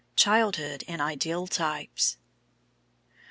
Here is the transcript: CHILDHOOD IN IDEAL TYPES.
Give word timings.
CHILDHOOD 0.15 0.81
IN 0.87 0.99
IDEAL 0.99 1.45
TYPES. 1.45 2.17